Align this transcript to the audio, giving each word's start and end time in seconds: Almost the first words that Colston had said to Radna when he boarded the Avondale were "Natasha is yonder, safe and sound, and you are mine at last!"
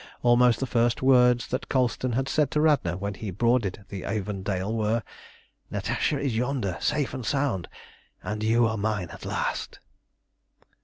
Almost 0.23 0.59
the 0.59 0.65
first 0.65 1.03
words 1.03 1.45
that 1.49 1.69
Colston 1.69 2.13
had 2.13 2.27
said 2.27 2.49
to 2.49 2.59
Radna 2.61 2.97
when 2.97 3.13
he 3.13 3.29
boarded 3.29 3.85
the 3.89 4.03
Avondale 4.03 4.75
were 4.75 5.03
"Natasha 5.69 6.17
is 6.17 6.35
yonder, 6.35 6.75
safe 6.81 7.13
and 7.13 7.23
sound, 7.23 7.69
and 8.23 8.41
you 8.41 8.65
are 8.65 8.77
mine 8.77 9.09
at 9.11 9.25
last!" 9.25 9.79